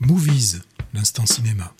[0.00, 0.62] Movies,
[0.92, 1.72] l'instant cinéma.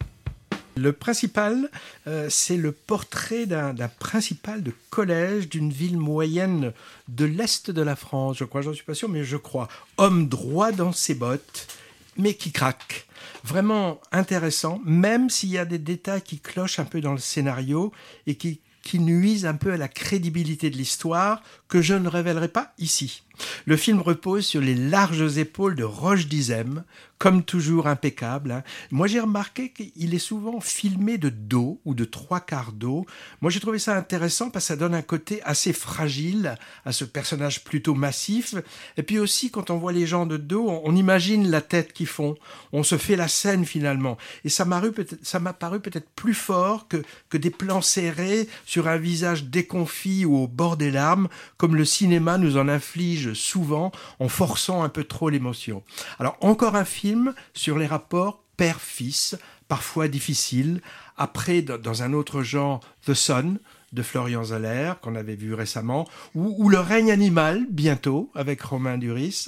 [0.76, 1.68] Le principal,
[2.07, 6.73] euh, c'est le portrait d'un principal de collège d'une ville moyenne
[7.08, 9.69] de l'Est de la France, je crois, j'en suis pas sûr, mais je crois.
[9.98, 11.69] Homme droit dans ses bottes,
[12.16, 13.07] mais qui craque.
[13.43, 17.93] Vraiment intéressant, même s'il y a des détails qui clochent un peu dans le scénario
[18.27, 22.49] et qui, qui nuisent un peu à la crédibilité de l'histoire, que je ne révélerai
[22.49, 23.23] pas ici.
[23.65, 26.85] Le film repose sur les larges épaules de Roche Dizem,
[27.19, 28.53] comme toujours impeccable.
[28.53, 28.62] Hein.
[28.91, 33.07] Moi, j'ai remarqué qu'il est souvent filmé de dos ou de trois quarts d'eau.
[33.41, 37.05] Moi, j'ai trouvé ça intéressant parce que ça donne un côté assez fragile à ce
[37.05, 38.55] personnage plutôt massif.
[38.97, 42.07] Et puis aussi, quand on voit les gens de dos, on, imagine la tête qu'ils
[42.07, 42.37] font.
[42.73, 44.16] On se fait la scène finalement.
[44.45, 49.45] Et ça m'a paru peut-être plus fort que, que des plans serrés sur un visage
[49.45, 54.83] déconfit ou au bord des larmes, comme le cinéma nous en inflige souvent en forçant
[54.83, 55.83] un peu trop l'émotion.
[56.19, 57.04] Alors encore un film
[57.53, 59.37] sur les rapports père-fils,
[59.69, 60.81] parfois difficiles,
[61.16, 63.59] après dans un autre genre The Son
[63.93, 69.46] de Florian Zeller, qu'on avait vu récemment, ou, Le règne animal, bientôt, avec Romain Duris.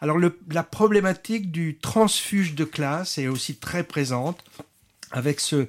[0.00, 4.42] Alors la problématique du transfuge de classe est aussi très présente,
[5.10, 5.66] avec ce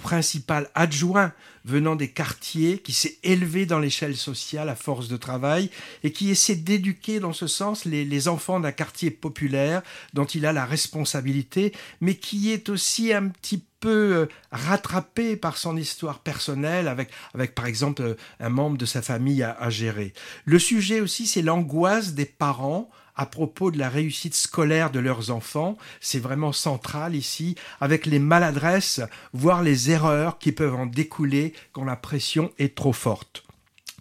[0.00, 1.32] principal adjoint
[1.64, 5.70] venant des quartiers, qui s'est élevé dans l'échelle sociale à force de travail
[6.02, 10.52] et qui essaie d'éduquer dans ce sens les, enfants d'un quartier populaire dont il a
[10.52, 16.86] la responsabilité, mais qui est aussi un petit peu euh, rattrapé par son histoire personnelle
[16.86, 20.12] avec, avec par exemple euh, un membre de sa famille à gérer.
[20.44, 25.30] Le sujet aussi, c'est l'angoisse des parents à propos de la réussite scolaire de leurs
[25.30, 25.76] enfants.
[26.00, 29.02] C'est vraiment central ici, avec les maladresses,
[29.34, 33.44] voire les erreurs qui peuvent en découler quand la pression est trop forte.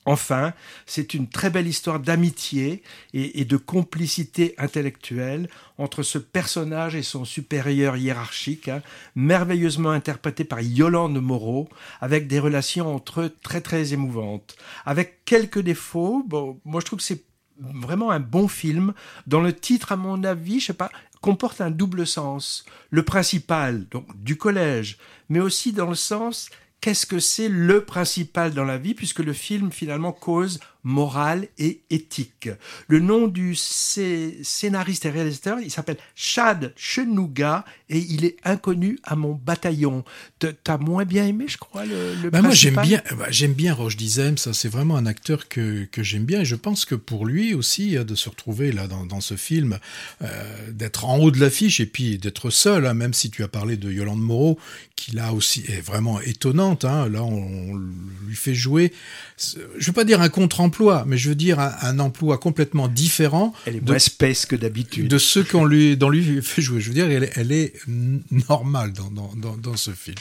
[0.06, 0.54] Enfin,
[0.86, 2.82] c'est une très belle histoire d'amitié
[3.14, 8.82] et, de complicité intellectuelle entre ce personnage et son supérieur hiérarchique, hein,
[9.16, 11.68] merveilleusement interprété par Yolande Moreau,
[12.00, 14.56] avec des relations entre eux très très émouvantes.
[14.86, 17.26] Avec quelques défauts, bon, moi je trouve que c'est
[17.60, 18.94] vraiment un bon film
[19.28, 22.66] dont le titre, à mon avis, je sais pas, comporte un double sens.
[22.90, 24.98] Le principal, donc du collège,
[25.30, 26.50] mais aussi dans le sens
[26.82, 31.82] qu'est-ce que c'est le principal dans la vie, puisque le film finalement cause morale et
[31.90, 32.50] éthique.
[32.88, 39.16] Le nom du scénariste et réalisateur, il s'appelle Chad Chenouga et il est inconnu à
[39.16, 40.04] mon bataillon.
[40.40, 43.74] T'as moins bien aimé, je crois, le, le bah Moi, j'aime bien, bah, j'aime bien
[43.74, 46.96] Roche Dizem, ça c'est vraiment un acteur que, que j'aime bien et je pense que
[46.96, 49.80] pour lui aussi, de se retrouver là dans, dans ce film,
[50.22, 53.48] euh, d'être en haut de l'affiche et puis d'être seul, hein, même si tu as
[53.48, 54.60] parlé de Yolande Moreau,
[54.96, 57.80] qui là aussi est vraiment étonnante, hein, là on,
[58.30, 58.94] lui fait jouer,
[59.38, 63.54] je veux pas dire un contre emploi, mais je veux dire un, emploi complètement différent.
[63.66, 65.08] Elle est moins espèce que d'habitude.
[65.08, 66.80] De ceux qu'on lui, dans lui fait jouer.
[66.82, 67.74] Je veux dire, elle, elle est
[68.50, 70.18] normale dans, dans, dans, dans, ce film.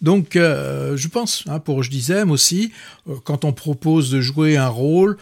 [0.00, 2.72] Donc, euh, je pense, hein, pour je disais aussi,
[3.08, 5.16] euh, quand on propose de jouer un rôle,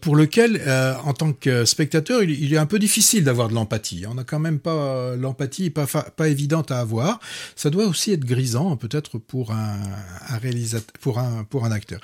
[0.00, 0.62] pour lequel,
[1.04, 4.04] en tant que spectateur, il, est un peu difficile d'avoir de l'empathie.
[4.08, 7.20] On n'a quand même pas l'empathie pas pas évidente à avoir.
[7.56, 9.78] Ça doit aussi être grisant, peut-être pour un,
[10.28, 12.00] un réalisateur, pour un pour un acteur.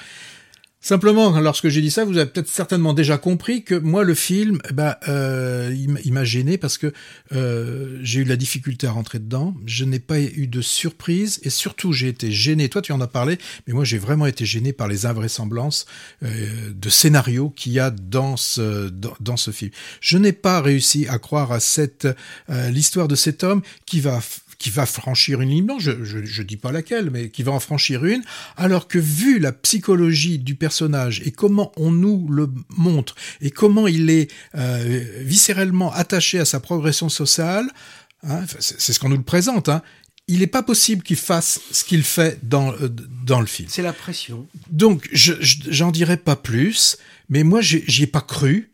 [0.83, 4.61] Simplement, lorsque j'ai dit ça, vous avez peut-être certainement déjà compris que moi, le film,
[4.73, 6.95] ben, euh, il m'a gêné parce que
[7.33, 9.55] euh, j'ai eu la difficulté à rentrer dedans.
[9.67, 12.71] Je n'ai pas eu de surprise et surtout, j'ai été gêné.
[12.71, 15.85] Toi, tu en as parlé, mais moi, j'ai vraiment été gêné par les invraisemblances
[16.23, 19.73] euh, de scénario qu'il y a dans ce dans, dans ce film.
[20.01, 22.09] Je n'ai pas réussi à croire à cette
[22.49, 24.19] euh, l'histoire de cet homme qui va
[24.61, 27.61] qui va franchir une ligne blanche, je, je, dis pas laquelle, mais qui va en
[27.61, 28.23] franchir une,
[28.59, 33.89] alors que vu la psychologie du personnage et comment on nous le montre et comment
[33.89, 37.71] il est euh, viscéralement attaché à sa progression sociale,
[38.23, 39.81] hein, c'est ce qu'on nous le présente, hein,
[40.29, 42.91] il n'est pas possible qu'il fasse ce qu'il fait dans, euh,
[43.25, 43.71] dans le film.
[43.73, 44.47] C'est la pression.
[44.71, 46.99] Donc, j'en dirai pas plus,
[47.31, 48.73] mais moi, j'y ai pas cru,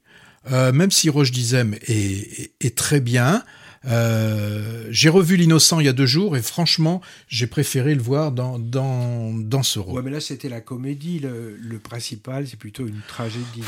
[0.51, 3.45] euh, même si Roche Dizem est, est, est, très bien.
[3.87, 8.33] Euh, j'ai revu L'Innocent il y a deux jours et franchement, j'ai préféré le voir
[8.33, 9.97] dans, dans, dans ce rôle.
[9.97, 11.21] Ouais, mais là, c'était la comédie.
[11.21, 13.65] Le, le principal, c'est plutôt une tragédie.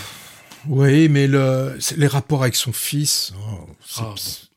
[0.67, 3.33] Oui, mais le, les rapports avec son fils.
[3.37, 3.67] Oh,
[3.99, 4.15] ah,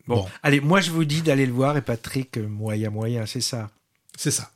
[0.08, 0.16] bon.
[0.16, 0.28] bon.
[0.42, 3.70] allez, moi, je vous dis d'aller le voir et Patrick, moyen, moyen, c'est ça.
[4.18, 4.52] C'est ça.